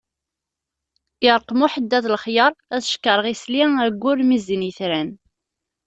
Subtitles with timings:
[1.25, 5.09] Yeṛqem uḥeddad lexyar, ad cekkreɣ isli ayyur mi zzin yetran.